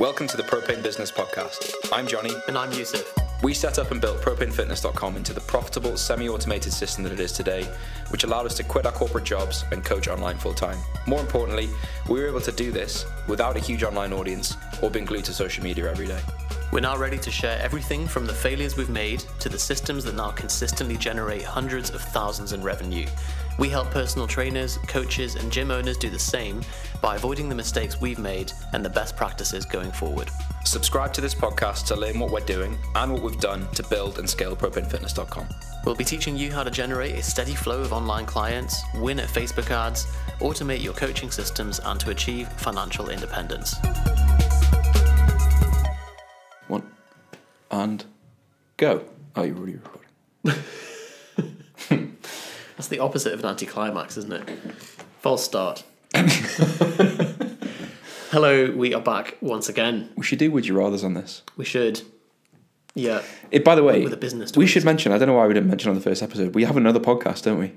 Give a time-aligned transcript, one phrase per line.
[0.00, 1.74] Welcome to the Propane Business Podcast.
[1.92, 2.30] I'm Johnny.
[2.48, 3.14] And I'm Yusuf.
[3.42, 7.32] We set up and built propanefitness.com into the profitable, semi automated system that it is
[7.32, 7.64] today,
[8.08, 10.78] which allowed us to quit our corporate jobs and coach online full time.
[11.06, 11.68] More importantly,
[12.08, 15.34] we were able to do this without a huge online audience or being glued to
[15.34, 16.20] social media every day.
[16.72, 20.14] We're now ready to share everything from the failures we've made to the systems that
[20.14, 23.06] now consistently generate hundreds of thousands in revenue.
[23.60, 26.62] We help personal trainers, coaches, and gym owners do the same
[27.02, 30.30] by avoiding the mistakes we've made and the best practices going forward.
[30.64, 34.18] Subscribe to this podcast to learn what we're doing and what we've done to build
[34.18, 35.46] and scale propanefitness.com.
[35.84, 39.28] We'll be teaching you how to generate a steady flow of online clients, win at
[39.28, 40.06] Facebook ads,
[40.38, 43.74] automate your coaching systems, and to achieve financial independence.
[46.66, 46.90] One
[47.70, 48.06] and
[48.78, 49.04] go.
[49.36, 50.08] Oh, you're already recording.
[52.90, 54.48] The opposite of an anticlimax, isn't it?
[55.20, 55.84] False start.
[58.30, 60.10] Hello, we are back once again.
[60.16, 61.42] We should do Would You Rathers on this.
[61.56, 62.02] We should.
[62.96, 63.22] Yeah.
[63.52, 65.54] It, by the way, With a business we should mention, I don't know why we
[65.54, 67.72] didn't mention on the first episode, we have another podcast, don't we?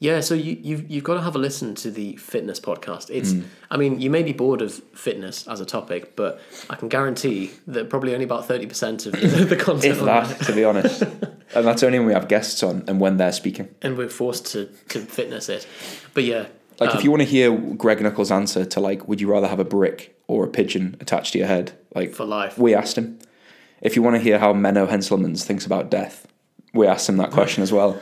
[0.00, 3.08] Yeah, so you, you've, you've got to have a listen to the fitness podcast.
[3.10, 3.42] It's, Hmm.
[3.70, 7.52] I mean, you may be bored of fitness as a topic, but I can guarantee
[7.68, 11.02] that probably only about 30% of the, the content If that, to be honest.
[11.54, 13.68] and that's only when we have guests on and when they're speaking.
[13.82, 15.66] and we're forced to, to fitness it.
[16.14, 16.46] But yeah,
[16.80, 19.48] Like, um, if you want to hear Greg Nuckols' answer to, like, would you rather
[19.48, 21.72] have a brick or a pigeon attached to your head?
[21.94, 22.58] Like, for life.
[22.58, 23.18] we asked him.
[23.80, 26.26] If you want to hear how Menno Henselmans thinks about death,
[26.74, 28.00] we asked him that question as well.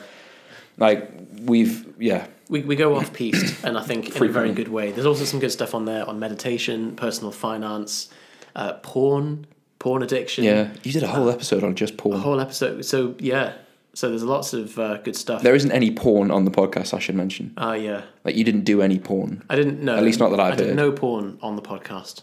[0.78, 1.10] Like,
[1.42, 2.26] we've, yeah.
[2.48, 4.92] We, we go off piste, and I think in a very good way.
[4.92, 8.08] There's also some good stuff on there on meditation, personal finance,
[8.54, 9.46] uh, porn,
[9.86, 10.42] porn addiction.
[10.42, 10.70] Yeah.
[10.82, 12.16] You did a whole episode on just porn.
[12.16, 12.84] A whole episode.
[12.84, 13.52] So yeah,
[13.94, 15.42] so there's lots of uh, good stuff.
[15.42, 17.54] There isn't any porn on the podcast, I should mention.
[17.56, 18.02] Ah, yeah.
[18.24, 19.94] Like, you didn't do any porn I didn't know.
[19.96, 20.76] At least not that I've I did heard.
[20.76, 22.22] no porn on the podcast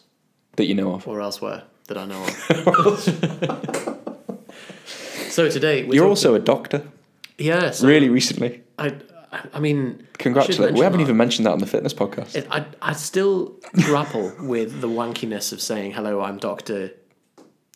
[0.57, 1.07] that you know of.
[1.07, 2.99] or elsewhere that I know of.
[5.29, 6.85] so today we're You're also a doctor,
[7.37, 7.71] yeah.
[7.71, 8.61] So really recently.
[8.77, 8.93] I,
[9.53, 10.77] I- mean, Congratulations.
[10.77, 11.05] We haven't that.
[11.05, 12.35] even mentioned that on the fitness podcast.
[12.35, 16.21] It, I I still grapple with the wankiness of saying hello.
[16.21, 16.91] I'm Doctor,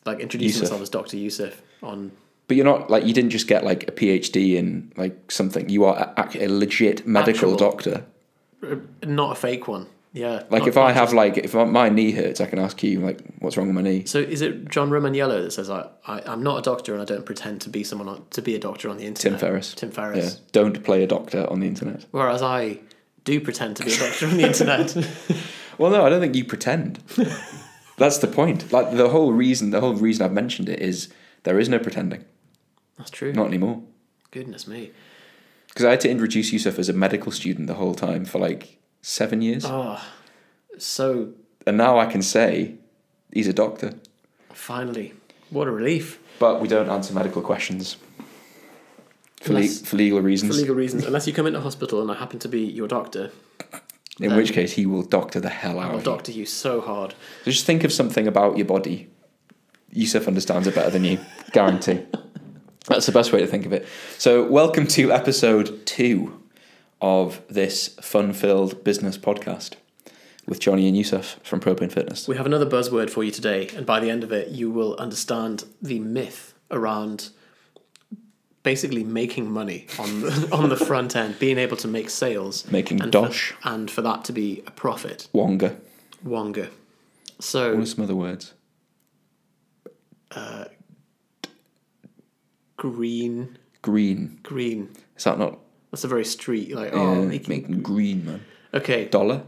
[0.07, 0.63] like introducing Yusuf.
[0.63, 2.11] myself as Doctor Yusuf on.
[2.47, 5.69] But you're not like you didn't just get like a PhD in like something.
[5.69, 7.57] You are a, a legit medical Actual.
[7.57, 8.05] doctor.
[8.63, 8.75] Uh,
[9.05, 9.87] not a fake one.
[10.13, 10.43] Yeah.
[10.49, 13.55] Like if I have like if my knee hurts, I can ask you like what's
[13.57, 14.05] wrong with my knee.
[14.05, 17.05] So is it John Romaniello that says I, I I'm not a doctor and I
[17.05, 19.39] don't pretend to be someone on, to be a doctor on the internet?
[19.39, 19.47] Tim.
[19.47, 19.73] Ferriss.
[19.75, 20.17] Tim Ferriss.
[20.17, 20.21] Yeah.
[20.29, 20.41] Ferriss.
[20.53, 22.05] Don't play a doctor on the internet.
[22.11, 22.79] Whereas I
[23.25, 24.95] do pretend to be a doctor on the internet.
[25.77, 26.99] Well, no, I don't think you pretend.
[27.97, 28.71] That's the point.
[28.71, 31.09] Like the whole reason, the whole reason I've mentioned it is
[31.43, 32.25] there is no pretending.
[32.97, 33.33] That's true.
[33.33, 33.81] Not anymore.
[34.31, 34.91] Goodness me.
[35.67, 38.79] Because I had to introduce Yusuf as a medical student the whole time for like
[39.01, 40.03] seven years, Oh,
[40.77, 41.33] so
[41.65, 42.75] and now I can say
[43.31, 43.93] he's a doctor.
[44.53, 45.13] finally,
[45.49, 46.19] what a relief.
[46.39, 47.97] But we don't answer medical questions
[49.41, 50.55] for, le- for legal reasons.
[50.55, 53.31] For legal reasons, unless you come into hospital and I happen to be your doctor,
[54.19, 56.05] in which case, he will doctor the hell out I'll of you.
[56.05, 57.11] doctor you so hard.
[57.43, 59.09] So just think of something about your body.
[59.91, 61.19] Yusuf understands it better than you,
[61.51, 62.05] guarantee.
[62.87, 63.85] That's the best way to think of it.
[64.17, 66.41] So, welcome to episode two
[67.01, 69.73] of this fun-filled business podcast
[70.47, 72.27] with Johnny and Yusuf from Propane Fitness.
[72.27, 74.95] We have another buzzword for you today, and by the end of it, you will
[74.95, 77.29] understand the myth around
[78.67, 83.01] basically making money on the, on the front end, being able to make sales, Making
[83.01, 83.53] and dosh.
[83.61, 85.29] for, and for that to be a profit.
[85.31, 85.77] Wonga.
[86.21, 86.67] Wonga.
[87.39, 87.69] So.
[87.69, 88.53] What So are some other words?
[90.31, 90.65] Uh,
[92.75, 94.39] green, Green.
[94.43, 94.89] green.
[95.17, 95.59] Is that not?
[95.91, 98.41] That's a very street like oh, yeah, making, making green, man.
[98.73, 99.43] okay Dollar,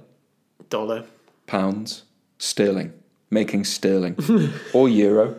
[0.69, 1.03] dollar.
[1.47, 2.03] pounds,
[2.37, 2.93] sterling.
[3.31, 4.15] Making sterling
[4.73, 5.35] or euro.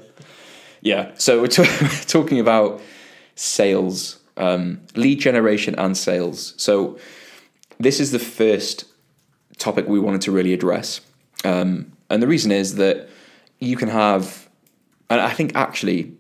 [0.83, 1.13] Yeah.
[1.17, 2.81] So we're, ta- we're talking about
[3.41, 6.53] sales, um, lead generation, and sales.
[6.59, 6.99] So
[7.79, 8.85] this is the first
[9.57, 11.01] topic we wanted to really address,
[11.45, 13.09] um, and the reason is that
[13.59, 14.49] you can have,
[15.09, 16.13] and I think actually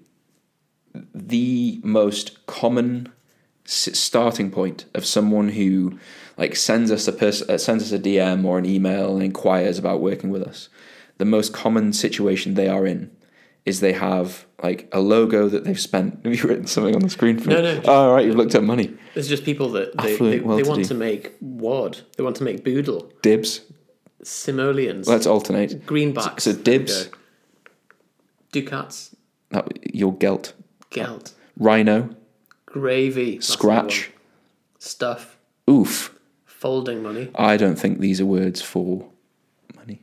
[1.14, 3.12] the most common
[3.64, 5.98] starting point of someone who
[6.38, 9.78] like sends us a pers- uh, sends us a DM or an email and inquires
[9.78, 10.70] about working with us.
[11.18, 13.10] The most common situation they are in
[13.66, 16.20] is they have like a logo that they've spent.
[16.24, 17.62] Have you written something on the screen for No, me?
[17.62, 17.80] no.
[17.86, 18.94] Oh, all right, you've looked at money.
[19.14, 21.98] It's just people that they, Affluent, they, they want to make wad.
[22.16, 23.12] They want to make boodle.
[23.22, 23.60] Dibs.
[24.22, 25.08] Simoleons.
[25.08, 25.86] Let's alternate.
[25.86, 26.40] greenbacks.
[26.42, 27.04] So dibs.
[28.52, 28.70] We go.
[28.70, 29.16] Ducats.
[29.50, 30.52] That, your gelt.
[30.90, 31.32] Gelt.
[31.58, 32.10] Rhino.
[32.66, 33.34] Gravy.
[33.36, 34.10] that's Scratch.
[34.78, 35.38] Stuff.
[35.68, 36.14] Oof.
[36.44, 37.30] Folding money.
[37.34, 39.06] I don't think these are words for
[39.74, 40.02] money.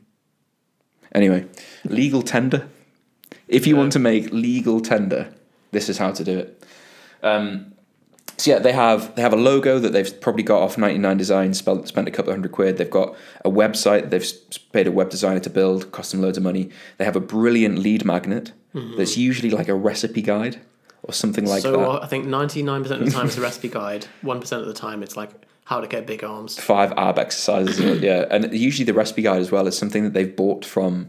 [1.14, 1.46] Anyway,
[1.84, 2.68] legal tender.
[3.48, 5.32] If you want to make legal tender,
[5.72, 6.62] this is how to do it.
[7.22, 7.72] Um,
[8.36, 11.54] so yeah, they have they have a logo that they've probably got off 99 Design,
[11.54, 12.76] spent, spent a couple of hundred quid.
[12.76, 14.26] They've got a website they've
[14.72, 16.70] paid a web designer to build, cost them loads of money.
[16.98, 18.52] They have a brilliant lead magnet
[18.96, 20.60] that's usually like a recipe guide
[21.02, 21.78] or something like so that.
[21.78, 24.06] So I think 99% of the time it's a recipe guide.
[24.22, 25.30] 1% of the time it's like
[25.64, 26.58] how to get big arms.
[26.58, 27.78] five ab exercises.
[28.00, 31.08] yeah, and usually the recipe guide as well is something that they've bought from.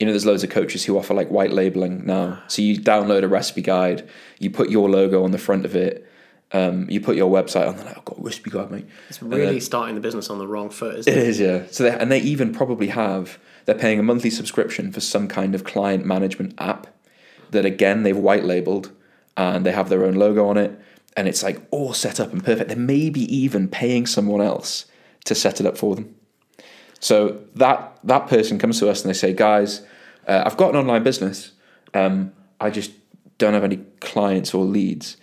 [0.00, 2.42] You know, there's loads of coaches who offer like white labeling now.
[2.48, 4.08] So you download a recipe guide,
[4.40, 6.08] you put your logo on the front of it,
[6.52, 7.76] um, you put your website on.
[7.76, 10.46] They're like, "I've got a recipe guide, mate." It's really starting the business on the
[10.46, 11.26] wrong foot, isn't It it?
[11.28, 11.62] is, yeah.
[11.70, 15.54] So they, and they even probably have they're paying a monthly subscription for some kind
[15.54, 16.88] of client management app
[17.52, 18.90] that again they've white labeled
[19.36, 20.78] and they have their own logo on it
[21.16, 22.68] and it's like all set up and perfect.
[22.70, 24.86] They may be even paying someone else
[25.26, 26.14] to set it up for them.
[27.02, 29.82] So that that person comes to us and they say, guys,
[30.26, 31.50] uh, I've got an online business.
[31.92, 32.92] Um, I just
[33.38, 35.16] don't have any clients or leads.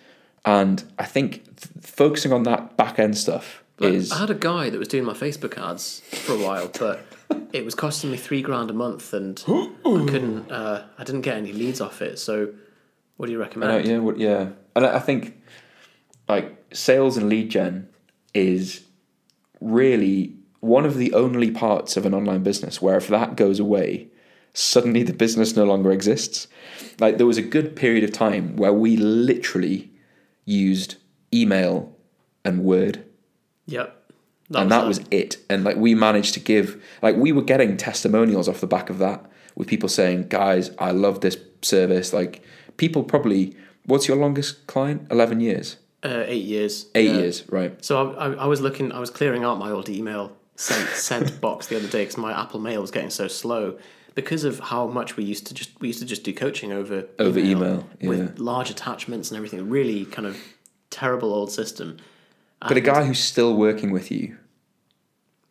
[0.43, 4.35] And I think th- focusing on that back end stuff Like, is I had a
[4.35, 7.05] guy that was doing my Facebook ads for a while, but
[7.53, 10.51] it was costing me three grand a month, and I couldn't.
[10.51, 12.19] Uh, I didn't get any leads off it.
[12.19, 12.49] So,
[13.15, 13.85] what do you recommend?
[13.85, 15.41] know, yeah, what, yeah, and I I think
[16.27, 17.87] like sales and lead gen
[18.33, 18.83] is
[19.61, 24.07] really one of the only parts of an online business where if that goes away,
[24.53, 26.47] suddenly the business no longer exists.
[26.99, 29.91] Like there was a good period of time where we literally
[30.45, 30.95] used
[31.33, 31.95] email
[32.43, 33.05] and Word
[33.67, 34.11] Yep.
[34.55, 35.37] and that was it.
[35.49, 38.97] And like we managed to give, like we were getting testimonials off the back of
[38.97, 42.41] that with people saying, "Guys, I love this service." Like
[42.77, 43.55] people probably,
[43.85, 45.05] what's your longest client?
[45.11, 46.87] Eleven years, uh, eight years.
[46.95, 47.17] eight Yeah.
[47.19, 47.85] years, right?
[47.85, 48.91] So I, I, I was looking.
[48.91, 52.37] I was clearing out my old email sent sent box the other day because my
[52.39, 53.79] Apple Mail was getting so slow
[54.13, 57.05] because of how much we used to just we used to just do coaching over
[57.17, 58.29] Over email, with yeah.
[58.43, 59.69] large attachments and everything.
[59.69, 60.37] Really kind of
[60.89, 61.97] terrible old system.
[62.67, 64.35] But a guy who's still working with you,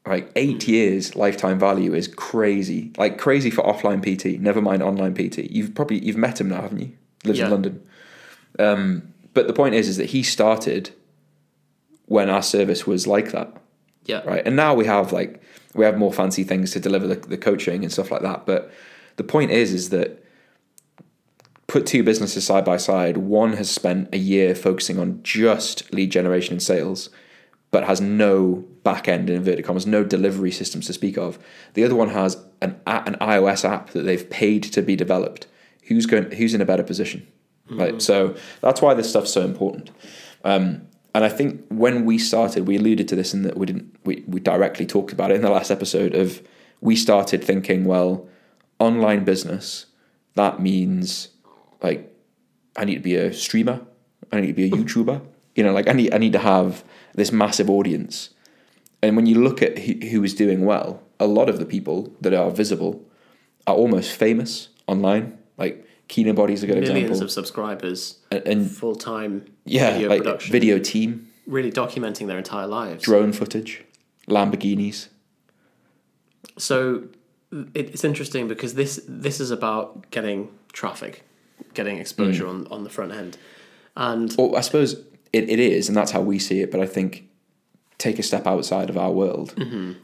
[0.06, 2.92] like eight years lifetime value is crazy.
[2.98, 4.38] Like crazy for offline PT.
[4.38, 5.38] Never mind online PT.
[5.50, 6.92] You've probably you've met him now, haven't you?
[7.24, 7.46] Lives Yeah.
[7.46, 7.82] in London.
[8.58, 10.90] Um, but the point is, is that he started
[12.06, 13.56] when our service was like that.
[14.08, 14.22] Yeah.
[14.24, 14.42] right?
[14.44, 15.40] And now we have like
[15.74, 18.46] we have more fancy things to deliver the, the coaching and stuff like that.
[18.46, 18.72] But
[19.16, 20.24] the point is, is that
[21.68, 23.18] put two businesses side by side.
[23.18, 27.10] One has spent a year focusing on just lead generation and sales,
[27.70, 31.38] but has no back end in inverted commas, no delivery systems to speak of.
[31.74, 35.46] The other one has an an iOS app that they've paid to be developed.
[35.84, 36.30] Who's going?
[36.32, 37.28] Who's in a better position?
[37.70, 38.00] Right.
[38.00, 39.90] So that's why this stuff's so important.
[40.42, 43.96] Um, and I think when we started, we alluded to this in that we didn't
[44.04, 46.42] we, we directly talked about it in the last episode of
[46.80, 48.28] we started thinking, well,
[48.78, 49.86] online business,
[50.34, 51.28] that means
[51.82, 52.14] like
[52.76, 53.80] I need to be a streamer,
[54.32, 55.22] I need to be a YouTuber.
[55.54, 56.84] You know, like I need I need to have
[57.14, 58.30] this massive audience.
[59.02, 62.12] And when you look at who, who is doing well, a lot of the people
[62.20, 63.04] that are visible
[63.66, 65.38] are almost famous online.
[65.56, 67.24] Like Kino Body's a good Millions example.
[67.24, 72.38] of subscribers, and, and full time yeah, video like production, video team, really documenting their
[72.38, 73.04] entire lives.
[73.04, 73.84] drone footage,
[74.26, 75.08] Lamborghinis.
[76.56, 77.04] So
[77.74, 81.24] it's interesting because this this is about getting traffic,
[81.74, 82.48] getting exposure Mm.
[82.50, 83.36] on on the front end,
[83.96, 84.94] and Well, I suppose
[85.32, 86.70] it, it is, and that's how we see it.
[86.70, 87.24] But I think
[87.98, 89.54] take a step outside of our world.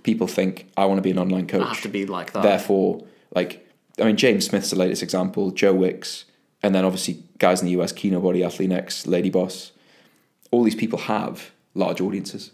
[0.03, 1.63] People think I want to be an online coach.
[1.63, 2.43] I have to be like that.
[2.43, 3.64] Therefore, like
[4.01, 5.51] I mean, James Smith's the latest example.
[5.51, 6.25] Joe Wicks,
[6.63, 9.73] and then obviously guys in the US, Kino Body, Athlean-X, Lady Boss.
[10.51, 12.51] All these people have large audiences.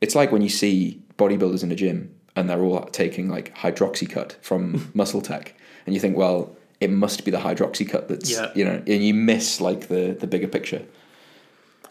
[0.00, 4.36] It's like when you see bodybuilders in a gym and they're all taking like hydroxycut
[4.42, 5.54] from Muscle Tech,
[5.86, 8.52] and you think, well, it must be the hydroxycut that's Yeah.
[8.54, 10.82] you know, and you miss like the the bigger picture.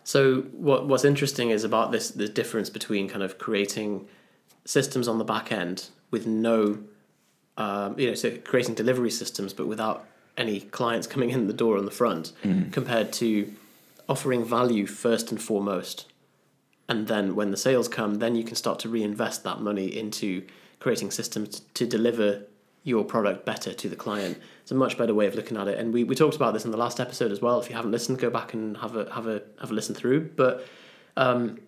[0.06, 4.08] So what what's interesting is about this the difference between kind of creating
[4.64, 6.80] systems on the back end with no,
[7.58, 10.06] um, you know, so creating delivery systems but without
[10.38, 12.32] any clients coming in the door on the front,
[12.72, 13.54] compared to
[14.08, 16.06] offering value first and foremost,
[16.88, 20.44] and then when the sales come, then you can start to reinvest that money into
[20.80, 22.44] creating systems to deliver
[22.84, 24.38] your product better to the client.
[24.62, 26.64] It's a much better way of looking at it, and we, we talked about this
[26.64, 27.60] in the last episode as well.
[27.60, 30.30] If you haven't listened, go back and have a have a have a listen through.
[30.36, 30.66] But
[31.18, 31.60] um,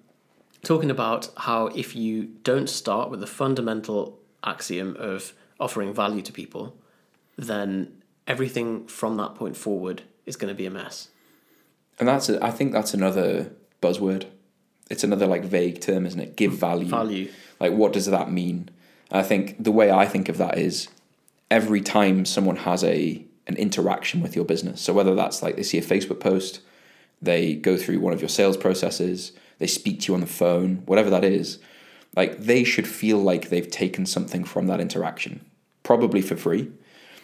[0.63, 6.31] talking about how if you don't start with the fundamental axiom of offering value to
[6.31, 6.75] people,
[7.37, 11.09] then everything from that point forward is going to be a mess.
[11.99, 13.51] And that's a, I think that's another
[13.81, 14.25] buzzword.
[14.89, 16.35] It's another like vague term, isn't it?
[16.35, 16.87] Give value.
[16.87, 17.31] Value.
[17.59, 18.69] Like what does that mean?
[19.11, 20.87] I think the way I think of that is
[21.49, 24.79] every time someone has a an interaction with your business.
[24.79, 26.61] So whether that's like they see a Facebook post,
[27.19, 30.83] they go through one of your sales processes, they speak to you on the phone,
[30.85, 31.57] whatever that is,
[32.15, 35.43] like they should feel like they've taken something from that interaction,
[35.89, 36.69] probably for free.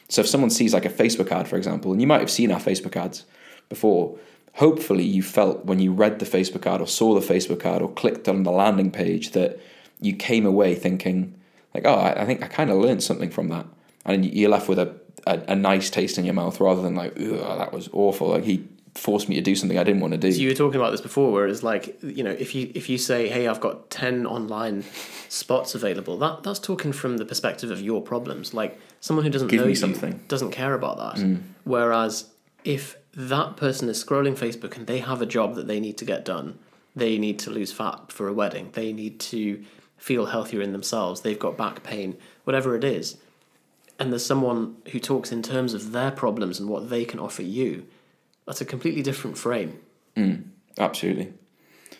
[0.10, 2.52] So if someone sees like a Facebook ad, for example, and you might have seen
[2.52, 3.24] our Facebook ads
[3.70, 4.18] before,
[4.54, 7.92] hopefully you felt when you read the Facebook ad or saw the Facebook ad or
[7.94, 9.60] clicked on the landing page that
[10.02, 11.40] you came away thinking
[11.76, 13.68] like, oh, I, think I kind of learned something from that,
[14.04, 14.96] and you're left with a,
[15.28, 18.30] a, a nice taste in your mouth rather than like, Oh, that was awful.
[18.30, 20.32] Like he forced me to do something I didn't want to do.
[20.32, 22.90] So you were talking about this before, where it's like you know, if you if
[22.90, 24.84] you say, "Hey, I've got ten online
[25.30, 28.54] spots available," that that's talking from the perspective of your problems.
[28.54, 30.22] Like someone who doesn't Give know you something.
[30.28, 31.22] doesn't care about that.
[31.22, 31.42] Mm.
[31.66, 32.30] Whereas
[32.64, 36.06] if that person is scrolling Facebook and they have a job that they need to
[36.06, 36.58] get done,
[36.96, 39.64] they need to lose fat for a wedding, they need to
[39.98, 43.18] feel healthier in themselves, they've got back pain, whatever it is,
[44.00, 47.42] and there's someone who talks in terms of their problems and what they can offer
[47.44, 47.86] you,
[48.46, 49.80] that's a completely different frame.
[50.78, 51.34] Absolutely.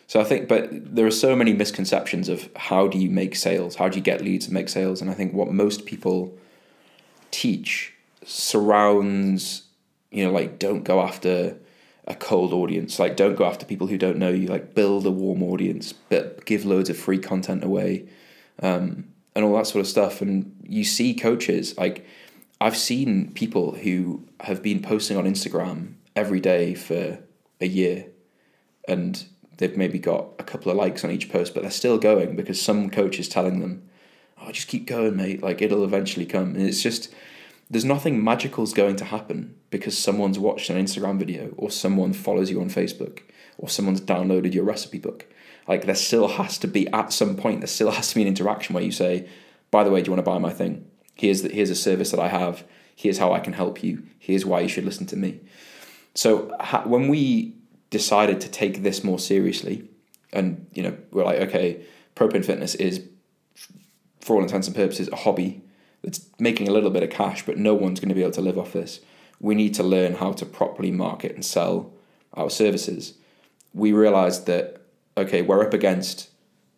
[0.08, 3.76] So I think, but there are so many misconceptions of how do you make sales?
[3.76, 5.02] How do you get leads and make sales?
[5.02, 6.38] And I think what most people
[7.32, 9.64] teach surrounds,
[10.12, 11.58] you know, like don't go after
[12.08, 15.12] a cold audience, like don't go after people who don't know you, like build a
[15.12, 18.06] warm audience, but give loads of free content away,
[18.62, 20.22] um, and all that sort of stuff.
[20.22, 22.06] And you see coaches like
[22.62, 27.20] I've seen people who have been posting on Instagram every day for
[27.60, 28.08] a year
[28.88, 29.26] and
[29.58, 32.62] they've maybe got a couple of likes on each post, but they're still going because
[32.62, 33.88] some coach is telling them,
[34.42, 35.42] "Oh, just keep going, mate.
[35.42, 37.14] Like it'll eventually come." And it's just
[37.70, 42.52] there's nothing magical's going to happen because someone's watched an Instagram video or someone follows
[42.52, 43.22] you on Facebook
[43.58, 45.26] or someone's downloaded your recipe book.
[45.68, 48.28] Like there still has to be at some point there still has to be an
[48.28, 49.28] interaction where you say,
[49.72, 50.86] "By the way, do you want to buy my thing?
[51.16, 52.66] Here's the, here's a service that I have.
[52.98, 54.04] Here's how I can help you.
[54.20, 55.40] Here's why you should listen to me."
[56.16, 57.54] So ha- when we
[57.90, 59.88] decided to take this more seriously,
[60.34, 63.04] and you know we're like, okay, propane fitness is,
[64.22, 65.62] for all intents and purposes, a hobby
[66.02, 68.42] that's making a little bit of cash, but no one's going to be able to
[68.42, 69.02] live off this.
[69.40, 71.94] We need to learn how to properly market and sell
[72.34, 73.16] our services.
[73.74, 74.82] We realized that
[75.18, 76.30] okay, we're up against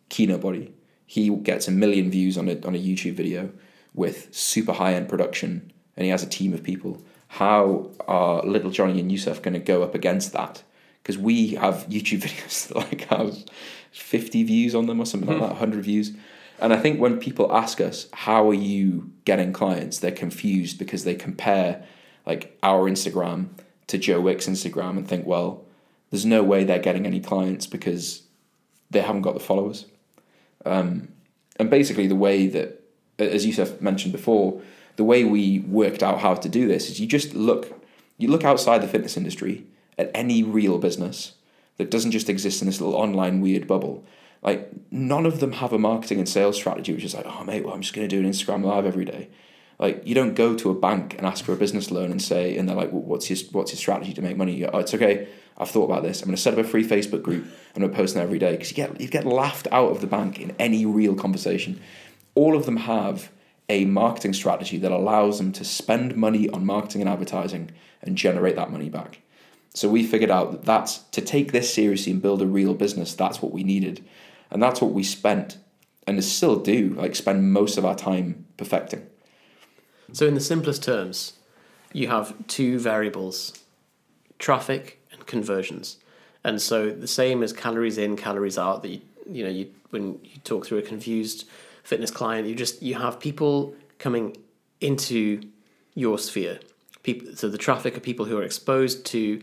[0.08, 0.72] Kino Body.
[1.06, 3.50] He gets a million views on a on a YouTube video
[3.94, 7.02] with super high end production, and he has a team of people.
[7.28, 10.62] How are little Johnny and Yusuf going to go up against that?
[11.02, 13.44] Because we have YouTube videos that like have
[13.92, 16.12] fifty views on them or something like that, hundred views.
[16.60, 21.04] And I think when people ask us how are you getting clients, they're confused because
[21.04, 21.84] they compare
[22.26, 23.48] like our Instagram
[23.86, 25.64] to Joe Wick's Instagram and think, well,
[26.10, 28.22] there's no way they're getting any clients because
[28.90, 29.86] they haven't got the followers.
[30.64, 31.08] Um,
[31.56, 32.82] and basically, the way that,
[33.18, 34.60] as Yusuf mentioned before,
[34.98, 37.86] the way we worked out how to do this is you just look,
[38.18, 39.64] you look outside the fitness industry
[39.96, 41.34] at any real business
[41.76, 44.04] that doesn't just exist in this little online weird bubble.
[44.42, 47.64] Like none of them have a marketing and sales strategy, which is like, oh mate,
[47.64, 49.28] well I'm just going to do an Instagram live every day.
[49.78, 52.58] Like you don't go to a bank and ask for a business loan and say,
[52.58, 54.58] and they're like, well, what's your what's your strategy to make money?
[54.58, 55.28] Go, oh, it's okay.
[55.56, 56.22] I've thought about this.
[56.22, 57.44] I'm going to set up a free Facebook group.
[57.76, 60.00] I'm going to post there every day because you get you get laughed out of
[60.00, 61.80] the bank in any real conversation.
[62.34, 63.30] All of them have
[63.68, 67.70] a marketing strategy that allows them to spend money on marketing and advertising
[68.02, 69.20] and generate that money back.
[69.74, 73.14] So we figured out that that's to take this seriously and build a real business.
[73.14, 74.04] That's what we needed,
[74.50, 75.58] and that's what we spent
[76.06, 76.94] and still do.
[76.94, 79.06] Like spend most of our time perfecting.
[80.12, 81.34] So, in the simplest terms,
[81.92, 83.52] you have two variables
[84.38, 85.98] traffic and conversions.
[86.42, 90.18] And so, the same as calories in, calories out, that you, you know, you, when
[90.24, 91.46] you talk through a confused
[91.88, 94.36] fitness client, you just you have people coming
[94.80, 95.40] into
[95.94, 96.60] your sphere.
[97.02, 99.42] People, so, the traffic are people who are exposed to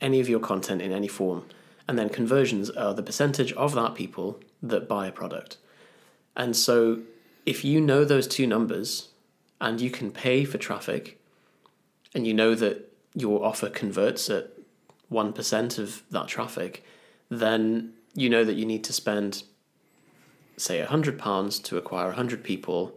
[0.00, 1.44] any of your content in any form.
[1.86, 5.56] And then conversions are the percentage of that people that buy a product.
[6.36, 7.00] And so,
[7.46, 9.08] if you know those two numbers,
[9.60, 11.20] and you can pay for traffic
[12.14, 14.50] and you know that your offer converts at
[15.10, 16.84] 1% of that traffic,
[17.28, 19.42] then you know that you need to spend,
[20.60, 22.96] say, £100 to acquire 100 people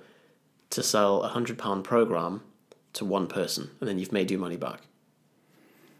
[0.71, 2.41] to sell a £100 program
[2.93, 4.81] to one person, and then you've made your money back.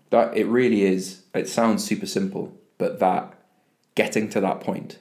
[0.10, 1.24] That it really is.
[1.34, 3.34] It sounds super simple, but that
[3.96, 5.00] getting to that point.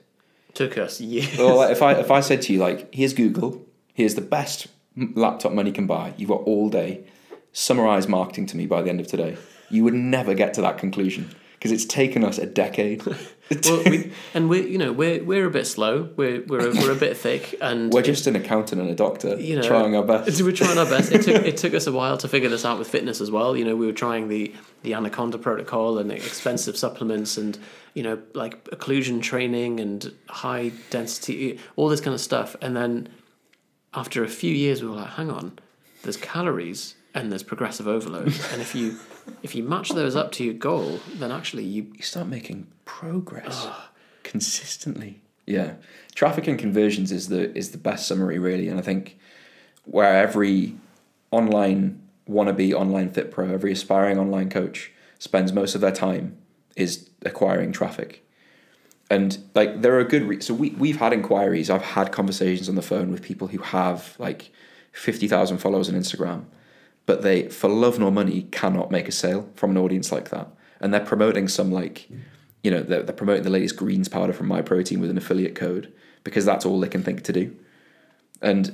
[0.54, 1.36] Took us years.
[1.36, 4.68] Well, like, if I if I said to you like, here's Google, here's the best
[4.96, 6.14] laptop money can buy.
[6.16, 7.04] You've got all day.
[7.52, 9.36] Summarize marketing to me by the end of today.
[9.68, 13.04] You would never get to that conclusion because it's taken us a decade.
[13.64, 16.08] well, we, and we're you know we're we're a bit slow.
[16.16, 19.38] We're we're a, we're a bit thick, and We're just an accountant and a doctor,
[19.38, 20.40] you know, trying our best.
[20.40, 21.12] We're trying our best.
[21.12, 23.54] It took it took us a while to figure this out with fitness as well.
[23.54, 27.58] You know, we were trying the the Anaconda protocol and expensive supplements and
[27.92, 32.56] you know like occlusion training and high density, all this kind of stuff.
[32.62, 33.10] And then
[33.92, 35.58] after a few years, we were like, hang on,
[36.04, 38.96] there's calories and there's progressive overload, and if you
[39.42, 43.68] if you match those up to your goal, then actually you You start making progress
[44.22, 45.20] consistently.
[45.46, 45.74] Yeah,
[46.14, 49.18] traffic and conversions is the is the best summary really, and I think
[49.84, 50.76] where every
[51.30, 56.36] online wannabe online fit pro, every aspiring online coach spends most of their time
[56.76, 58.24] is acquiring traffic.
[59.10, 61.68] And like there are good re- so we we've had inquiries.
[61.68, 64.50] I've had conversations on the phone with people who have like
[64.92, 66.44] fifty thousand followers on Instagram,
[67.06, 70.48] but they for love nor money cannot make a sale from an audience like that.
[70.80, 72.08] And they're promoting some like,
[72.62, 75.54] you know, they're, they're promoting the latest greens powder from My Protein with an affiliate
[75.54, 75.92] code
[76.24, 77.54] because that's all they can think to do.
[78.40, 78.72] And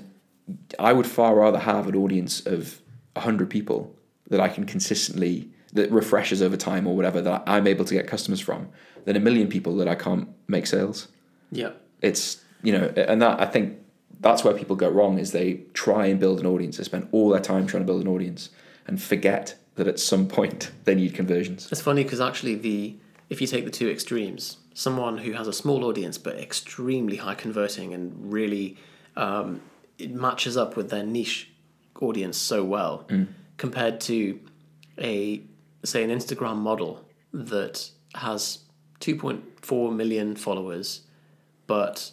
[0.79, 2.81] I would far rather have an audience of
[3.17, 3.95] hundred people
[4.29, 8.07] that I can consistently that refreshes over time or whatever that I'm able to get
[8.07, 8.69] customers from
[9.05, 11.09] than a million people that I can't make sales.
[11.51, 11.71] yeah
[12.03, 13.79] It's you know, and that I think
[14.21, 16.79] that's where people go wrong is they try and build an audience.
[16.79, 18.51] They spend all their time trying to build an audience
[18.87, 21.71] and forget that at some point they need conversions.
[21.71, 22.97] It's funny because actually the
[23.29, 27.35] if you take the two extremes, someone who has a small audience but extremely high
[27.35, 28.77] converting and really
[29.17, 29.61] um,
[29.99, 31.51] it matches up with their niche
[32.01, 33.07] audience so well,
[33.57, 34.39] compared to
[34.99, 35.43] a
[35.85, 38.61] say an Instagram model that has
[39.01, 41.03] 2.4 million followers,
[41.67, 42.13] but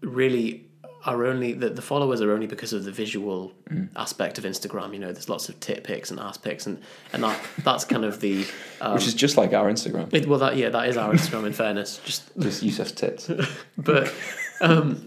[0.00, 0.66] really
[1.06, 3.52] are only the, the followers are only because of the visual
[3.94, 4.94] aspect of Instagram.
[4.94, 6.80] You know, there's lots of tit pics and ass pics, and
[7.12, 8.46] and that that's kind of the
[8.80, 10.12] um, Which is just like our Instagram.
[10.12, 11.46] it, well that yeah that is our Instagram.
[11.46, 13.30] In fairness, just Just Yusuf's tits.
[13.78, 14.12] but
[14.60, 15.02] um,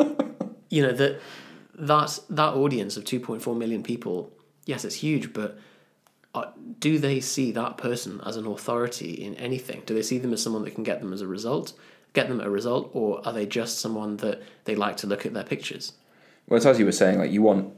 [0.70, 1.20] you know that
[1.80, 4.32] that that audience of 2.4 million people,
[4.66, 5.60] yes, it's huge, but.
[6.36, 9.82] Uh, do they see that person as an authority in anything?
[9.88, 11.74] Do they see them as someone that can get them as a result,
[12.18, 15.36] get them a result, or are they just someone that they like to look at
[15.36, 15.94] their pictures?
[16.48, 17.74] Well, it's as you were saying, like you want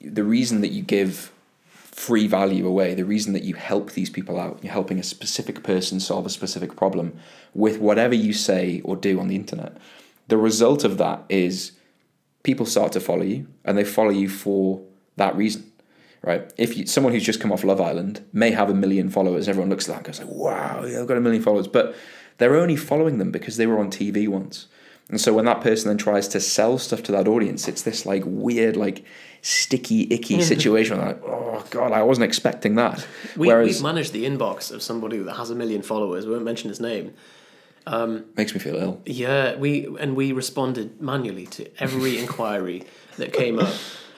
[0.00, 1.32] the reason that you give
[1.72, 5.62] free value away, the reason that you help these people out, you're helping a specific
[5.62, 7.18] person solve a specific problem
[7.54, 9.76] with whatever you say or do on the internet.
[10.28, 11.72] The result of that is
[12.42, 14.82] people start to follow you and they follow you for
[15.16, 15.64] that reason.
[16.20, 16.52] Right?
[16.58, 19.70] If you, someone who's just come off Love Island may have a million followers, everyone
[19.70, 21.94] looks at that and goes like, "Wow, yeah, I've got a million followers," but
[22.38, 24.66] they're only following them because they were on TV once.
[25.10, 28.04] And so when that person then tries to sell stuff to that audience, it's this
[28.04, 29.04] like weird, like
[29.40, 30.98] sticky, icky situation.
[30.98, 33.06] like, oh god, I wasn't expecting that.
[33.36, 36.26] We, Whereas we've managed the inbox of somebody that has a million followers.
[36.26, 37.14] We won't mention his name.
[37.86, 39.00] Um, makes me feel ill.
[39.06, 42.84] Yeah, we and we responded manually to every inquiry
[43.16, 43.72] that came up.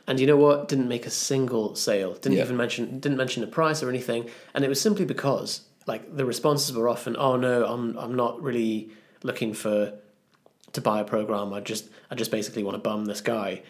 [0.09, 0.67] And you know what?
[0.67, 2.15] Didn't make a single sale.
[2.15, 2.45] Didn't Yeah.
[2.45, 4.29] even mention didn't mention a price or anything.
[4.55, 8.41] And it was simply because like the responses were often, "Oh no, I'm I'm not
[8.43, 8.91] really
[9.23, 9.93] looking for
[10.73, 11.53] to buy a program.
[11.53, 13.63] I just I just basically want to bum this guy."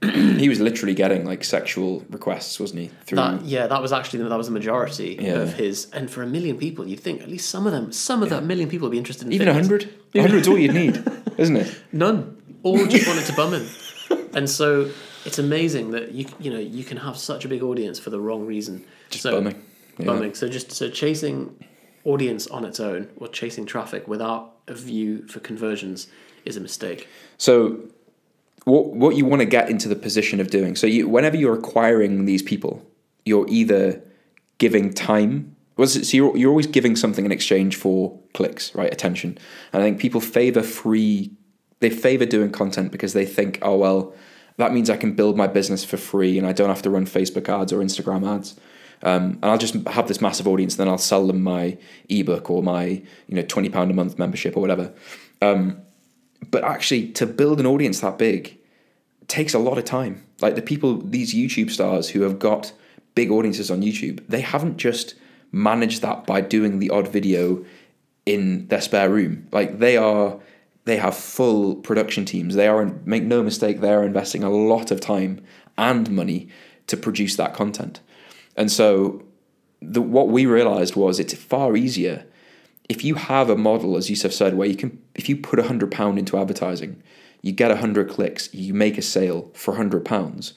[0.00, 2.86] he was literally getting like sexual requests, wasn't he?
[3.04, 5.38] Through That yeah, that was actually that was the majority Yeah.
[5.40, 5.88] of his.
[5.92, 8.44] And for a million people, you'd think at least some of them, some of that
[8.44, 9.92] million people would be interested in even a hundred.
[10.14, 11.02] A hundred's all you'd need,
[11.36, 11.76] isn't it?
[11.90, 12.36] None.
[12.62, 13.66] All just wanted to bum him.
[14.34, 14.90] And so
[15.24, 18.20] it's amazing that you you know you can have such a big audience for the
[18.20, 18.84] wrong reason.
[19.10, 19.60] Just so, bumming.
[19.98, 20.06] Yeah.
[20.06, 20.34] Bumming.
[20.34, 21.64] So just so chasing
[22.04, 26.08] audience on its own or chasing traffic without a view for conversions
[26.44, 27.08] is a mistake.
[27.36, 27.80] So,
[28.64, 30.76] what what you want to get into the position of doing?
[30.76, 32.84] So, you, whenever you're acquiring these people,
[33.24, 34.02] you're either
[34.58, 35.54] giving time.
[35.84, 38.92] So you're you're always giving something in exchange for clicks, right?
[38.92, 39.38] Attention.
[39.72, 41.30] And I think people favor free.
[41.80, 44.12] They favor doing content because they think, oh well,
[44.56, 47.06] that means I can build my business for free and I don't have to run
[47.06, 48.58] Facebook ads or Instagram ads.
[49.02, 52.50] Um, and I'll just have this massive audience, and then I'll sell them my ebook
[52.50, 54.92] or my you know twenty pound a month membership or whatever.
[55.40, 55.80] Um,
[56.50, 58.58] but actually, to build an audience that big
[59.28, 60.24] takes a lot of time.
[60.40, 62.72] Like the people, these YouTube stars who have got
[63.14, 65.14] big audiences on YouTube, they haven't just
[65.52, 67.64] managed that by doing the odd video
[68.26, 69.46] in their spare room.
[69.52, 70.38] Like they are,
[70.84, 72.54] they have full production teams.
[72.54, 75.44] They are, make no mistake, they are investing a lot of time
[75.76, 76.48] and money
[76.86, 78.00] to produce that content.
[78.58, 79.22] And so,
[79.80, 82.26] the, what we realized was it's far easier
[82.88, 85.64] if you have a model, as Yusuf said, where you can, if you put a
[85.64, 87.02] hundred pound into advertising,
[87.42, 90.54] you get a hundred clicks, you make a sale for a hundred pounds.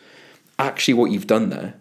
[0.57, 1.75] Actually, what you've done there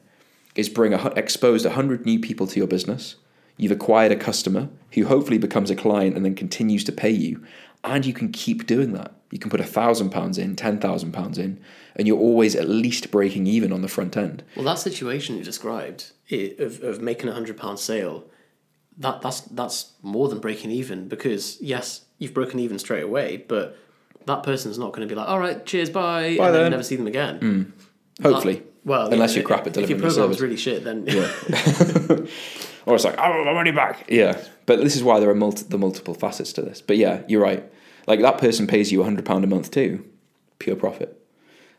[0.54, 3.16] is bring a exposed a hundred new people to your business.
[3.60, 7.44] You've acquired a customer who hopefully becomes a client and then continues to pay you,
[7.84, 9.12] and you can keep doing that.
[9.30, 11.60] You can put a thousand pounds in, ten thousand pounds in,
[11.94, 14.42] and you're always at least breaking even on the front end.
[14.56, 16.12] Well, that situation you described
[16.58, 18.24] of, of making a hundred pound sale,
[18.96, 23.76] that that's that's more than breaking even because yes, you've broken even straight away, but
[24.24, 26.82] that person's not going to be like, all right, cheers, bye, Bye and then never
[26.82, 27.38] see them again.
[27.38, 27.62] Hmm.
[28.22, 28.54] Hopefully.
[28.54, 30.40] That- well, Unless yeah, you're crap at If your program's service.
[30.40, 31.04] really shit, then
[32.90, 34.04] or it's like, I want my money back.
[34.08, 34.40] Yeah.
[34.66, 36.80] But this is why there are multi- the multiple facets to this.
[36.82, 37.64] But yeah, you're right.
[38.06, 40.04] Like that person pays you £100 a month too.
[40.58, 41.16] Pure profit.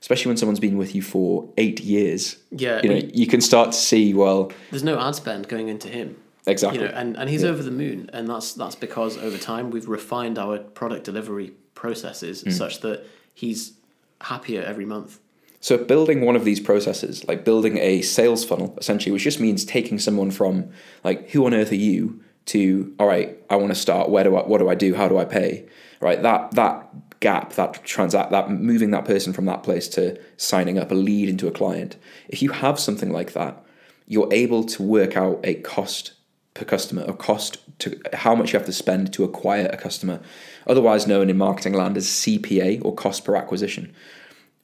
[0.01, 2.37] Especially when someone's been with you for eight years.
[2.51, 5.87] yeah, You know, you can start to see, well, there's no ad spend going into
[5.89, 6.17] him.
[6.47, 6.79] exactly.
[6.81, 7.49] You know, and, and he's Yeah.
[7.49, 12.43] over the moon, and that's that's because over time we've refined our product delivery processes
[12.43, 12.51] Mm.
[12.53, 13.73] such that he's
[14.21, 15.19] happier every month.
[15.61, 19.63] So building one of these processes, like building a sales funnel, essentially, which just means
[19.63, 20.71] taking someone from
[21.03, 24.09] like, who on earth are you, to all right, I want to start.
[24.09, 24.41] Where do I?
[24.41, 24.95] What do I do?
[24.95, 25.67] How do I pay?
[25.99, 26.21] Right.
[26.21, 30.91] That that gap, that transact, that moving that person from that place to signing up
[30.91, 31.97] a lead into a client.
[32.27, 33.63] If you have something like that,
[34.07, 36.13] you're able to work out a cost
[36.55, 40.19] per customer, a cost to how much you have to spend to acquire a customer,
[40.65, 43.93] otherwise known in marketing land as CPA or cost per acquisition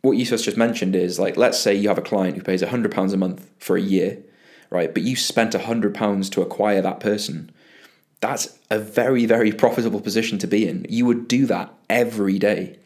[0.07, 3.13] what Yusuf just mentioned is like, let's say you have a client who pays £100
[3.13, 4.17] a month for a year,
[4.69, 4.93] right?
[4.93, 7.51] But you spent £100 to acquire that person.
[8.21, 10.85] That's a very, very profitable position to be in.
[10.89, 12.79] You would do that every day.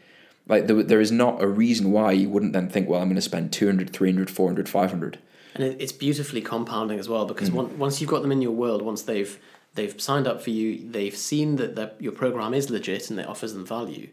[0.48, 3.16] Like, there, there is not a reason why you wouldn't then think, well, I'm going
[3.16, 5.20] to spend 200, 300, 400, 500.
[5.56, 7.78] and it's beautifully compounding as well because Mm.
[7.78, 9.38] once you've got them in your world once they've
[9.76, 13.28] they've signed up for you they've seen that their- your program is legit and it
[13.28, 14.08] offers them value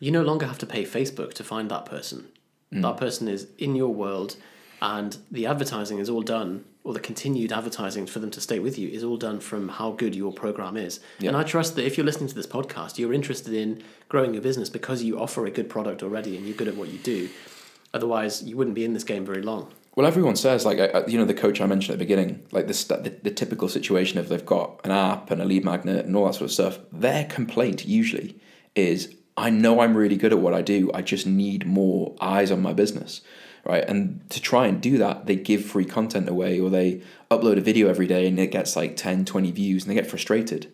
[0.00, 2.26] you no longer have to pay facebook to find that person
[2.72, 2.82] Mm.
[2.82, 4.36] that person is in your world
[4.80, 8.78] and the advertising is all done or the continued advertising for them to stay with
[8.78, 11.96] you is all done from how good your program is and i trust that if
[11.96, 15.50] you're listening to this podcast you're interested in growing your business because you offer a
[15.50, 17.28] good product already and you're good at what you do
[17.92, 19.64] otherwise you wouldn't be in this game very long
[19.96, 22.66] Well, everyone says like uh, you know the coach I mentioned at the beginning, like
[22.68, 26.14] this the, the typical situation of they've got an app and a lead magnet and
[26.16, 26.78] all that sort of stuff.
[26.92, 28.36] Their complaint usually
[28.76, 30.90] is, I know I'm really good at what I do.
[30.92, 33.22] I just need more eyes on my business,
[33.64, 33.84] right?
[33.88, 37.62] And to try and do that, they give free content away or they upload a
[37.62, 40.72] video every day and it gets like 10, 20 views and they get frustrated.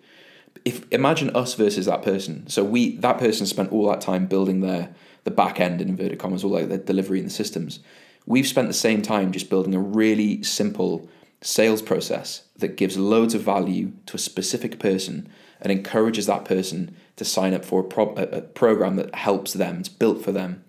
[0.64, 2.48] If imagine us versus that person.
[2.48, 6.18] So we that person spent all that time building their the back end in inverted
[6.18, 7.80] commas, all like the delivery and the systems.
[8.26, 11.08] We've spent the same time just building a really simple
[11.40, 15.28] sales process that gives loads of value to a specific person
[15.60, 19.80] and encourages that person to sign up for a, pro- a, program that helps them,
[19.80, 20.64] it's built for them,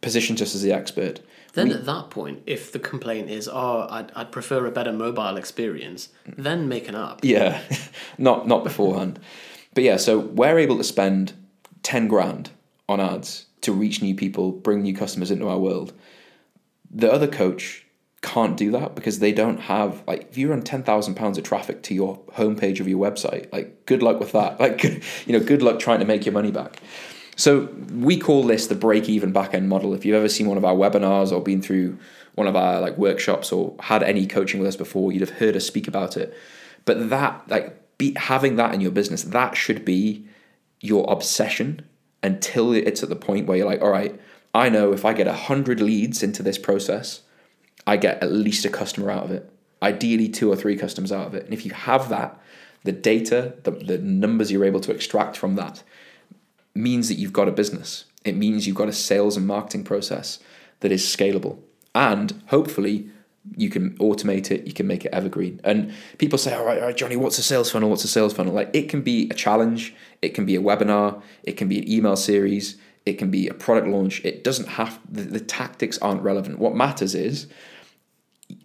[0.00, 1.20] positions us as the expert.
[1.54, 5.36] Then at that point, if the complaint is, "Oh, I'd, I'd prefer a better mobile
[5.36, 7.20] experience," then make an app.
[7.22, 7.62] Yeah,
[8.18, 9.20] not not beforehand.
[9.72, 11.32] But yeah, so we're able to spend
[11.84, 12.50] ten grand
[12.88, 15.92] on ads to reach new people, bring new customers into our world.
[16.90, 17.83] The other coach
[18.24, 21.44] can't do that because they don't have like if you run ten thousand pounds of
[21.44, 24.58] traffic to your homepage of your website, like good luck with that.
[24.64, 24.82] Like
[25.26, 26.80] you know, good luck trying to make your money back.
[27.36, 29.92] So we call this the break even back end model.
[29.92, 31.98] If you've ever seen one of our webinars or been through
[32.34, 35.54] one of our like workshops or had any coaching with us before, you'd have heard
[35.54, 36.34] us speak about it.
[36.86, 40.26] But that like be having that in your business, that should be
[40.80, 41.84] your obsession
[42.22, 44.18] until it's at the point where you're like, all right,
[44.54, 47.20] I know if I get a hundred leads into this process,
[47.86, 49.50] I get at least a customer out of it.
[49.82, 51.44] Ideally, two or three customers out of it.
[51.44, 52.40] And if you have that,
[52.84, 55.82] the data, the, the numbers you're able to extract from that
[56.74, 58.04] means that you've got a business.
[58.24, 60.38] It means you've got a sales and marketing process
[60.80, 61.58] that is scalable.
[61.94, 63.10] And hopefully,
[63.56, 65.60] you can automate it, you can make it evergreen.
[65.64, 67.90] And people say, all right, all right, Johnny, what's a sales funnel?
[67.90, 68.54] What's a sales funnel?
[68.54, 71.90] Like, it can be a challenge, it can be a webinar, it can be an
[71.90, 74.24] email series, it can be a product launch.
[74.24, 76.58] It doesn't have, the, the tactics aren't relevant.
[76.58, 77.46] What matters is,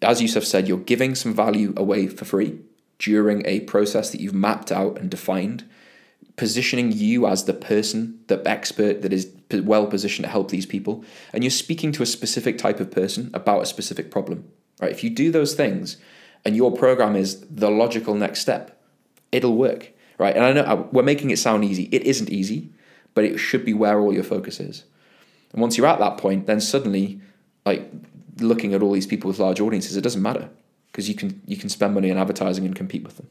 [0.02, 2.60] as Yusuf said, you're giving some value away for free
[3.00, 5.66] during a process that you've mapped out and defined
[6.40, 11.04] positioning you as the person, the expert that is well positioned to help these people,
[11.34, 14.50] and you're speaking to a specific type of person about a specific problem.
[14.80, 14.92] Right?
[14.92, 15.98] If you do those things,
[16.46, 18.82] and your program is the logical next step,
[19.34, 19.92] it'll work.
[20.18, 20.34] Right?
[20.34, 21.90] And I know uh, we're making it sound easy.
[21.92, 22.72] It isn't easy,
[23.14, 24.84] but it should be where all your focus is.
[25.52, 27.20] And once you're at that point, then suddenly,
[27.66, 27.90] like
[28.38, 30.50] looking at all these people with large audiences, it doesn't matter
[30.92, 33.28] because you can you can spend money on advertising and compete with them.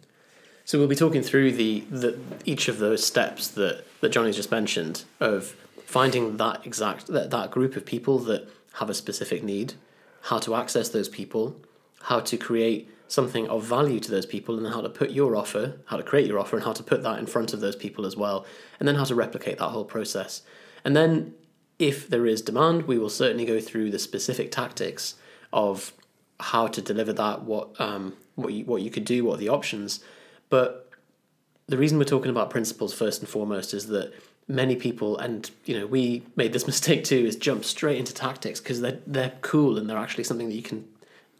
[0.65, 4.51] So we'll be talking through the, the each of those steps that, that Johnny's just
[4.51, 9.75] mentioned of finding that exact that, that group of people that have a specific need,
[10.23, 11.57] how to access those people,
[12.03, 15.35] how to create something of value to those people and then how to put your
[15.35, 17.75] offer, how to create your offer and how to put that in front of those
[17.75, 18.47] people as well,
[18.79, 20.43] and then how to replicate that whole process.
[20.85, 21.35] And then
[21.79, 25.15] if there is demand, we will certainly go through the specific tactics
[25.53, 25.93] of
[26.41, 29.49] how to deliver that, what um, what you what you could do, what are the
[29.49, 30.01] options.
[30.51, 30.91] But
[31.67, 34.13] the reason we're talking about principles first and foremost is that
[34.47, 38.61] many people, and you know, we made this mistake too, is jump straight into tactics
[38.61, 40.87] because they're they're cool and they're actually something that you can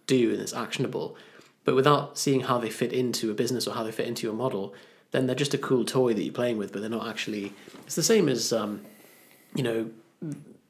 [0.07, 1.17] do and it's actionable.
[1.69, 4.35] But without seeing how they fit into a business or how they fit into your
[4.35, 4.73] model,
[5.11, 7.53] then they're just a cool toy that you're playing with, but they're not actually.
[7.85, 8.81] It's the same as, um,
[9.55, 9.91] you know,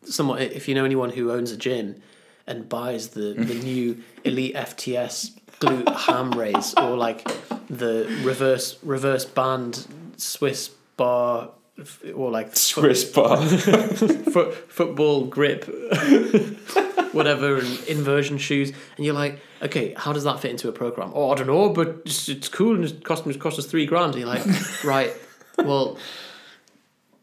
[0.03, 2.03] someone if you know anyone who owns a gym
[2.49, 7.23] and buys the the new Elite FTS glute ham raise or like
[7.69, 11.51] the reverse reverse band Swiss bar
[12.13, 13.37] or like Swiss bar.
[13.47, 15.65] foot, football grip,
[17.13, 21.13] whatever, and inversion shoes, and you're like, okay, how does that fit into a program?
[21.15, 23.87] Oh, I don't know, but it's, it's cool and it cost, it cost us three
[23.87, 24.15] grand.
[24.15, 24.45] And you're like,
[24.85, 25.13] right,
[25.59, 25.99] well,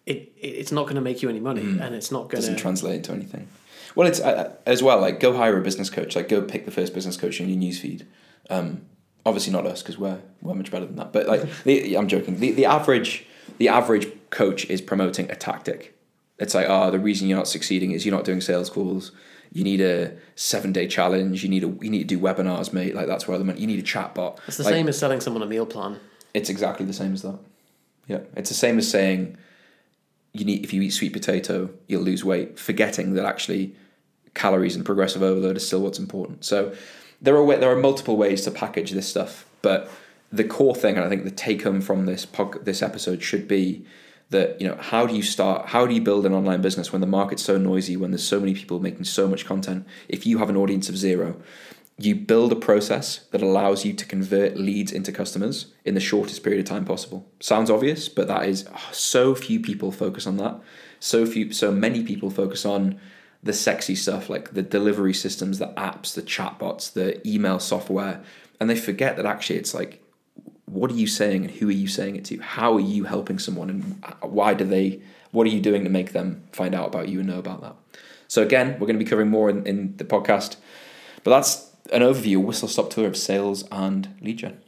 [0.06, 2.56] it, it it's not going to make you any money, and it's not going doesn't
[2.56, 2.62] to.
[2.62, 3.48] translate into anything.
[3.96, 6.16] Well, it's uh, as well like go hire a business coach.
[6.16, 8.06] Like go pick the first business coach in your newsfeed.
[8.50, 8.82] Um,
[9.26, 11.12] obviously not us because we're we're much better than that.
[11.12, 12.40] But like the, I'm joking.
[12.40, 13.26] The the average
[13.58, 15.98] the average coach is promoting a tactic.
[16.38, 19.12] It's like oh the reason you're not succeeding is you're not doing sales calls.
[19.56, 21.42] You need a seven day challenge.
[21.42, 22.94] You need a you need to do webinars, mate.
[22.94, 23.62] Like that's where the money.
[23.62, 24.38] You need a chatbot.
[24.50, 25.98] it's the Like, same as selling someone a meal plan.
[26.34, 27.40] It's exactly the same as that.
[28.06, 29.38] Yeah, it's the same as saying
[30.34, 33.74] you need if you eat sweet potato, you'll lose weight, forgetting that actually
[34.34, 36.44] calories and progressive overload is still what's important.
[36.44, 36.76] So
[37.22, 39.90] there are there are multiple ways to package this stuff, but
[40.34, 43.48] the core thing, and I think the take home from this pod, this episode should
[43.48, 43.86] be
[44.30, 47.02] that you know how do you start how do you build an online business when
[47.02, 50.40] the market's so noisy when there's so many people making so much content if you
[50.40, 51.38] have an audience of zero
[51.98, 56.44] you build a process that allows you to convert leads into customers in the shortest
[56.44, 57.26] period of time possible.
[57.40, 60.60] Sounds obvious, but that is oh, so few people focus on that.
[61.00, 63.00] So few, so many people focus on
[63.42, 68.22] the sexy stuff like the delivery systems, the apps, the chatbots, the email software,
[68.60, 70.02] and they forget that actually it's like,
[70.66, 72.40] what are you saying and who are you saying it to?
[72.40, 75.02] How are you helping someone and why do they?
[75.32, 77.76] What are you doing to make them find out about you and know about that?
[78.28, 80.56] So again, we're going to be covering more in, in the podcast,
[81.24, 84.60] but that's an overview, whistle stop tour of sales and lead gen.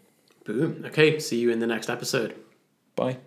[0.45, 0.83] Boom.
[0.85, 2.35] Okay, see you in the next episode.
[2.95, 3.17] Bye.